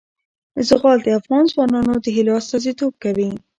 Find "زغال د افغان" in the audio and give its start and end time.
0.67-1.43